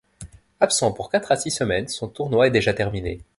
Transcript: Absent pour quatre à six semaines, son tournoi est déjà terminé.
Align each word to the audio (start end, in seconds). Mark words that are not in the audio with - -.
Absent 0.59 0.93
pour 0.93 1.11
quatre 1.11 1.31
à 1.31 1.35
six 1.35 1.51
semaines, 1.51 1.87
son 1.87 2.07
tournoi 2.07 2.47
est 2.47 2.49
déjà 2.49 2.73
terminé. 2.73 3.21